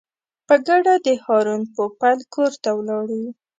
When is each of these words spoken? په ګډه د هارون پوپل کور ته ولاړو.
په 0.47 0.55
ګډه 0.67 0.93
د 1.05 1.07
هارون 1.23 1.61
پوپل 1.73 2.17
کور 2.33 2.51
ته 2.63 2.69
ولاړو. 2.77 3.21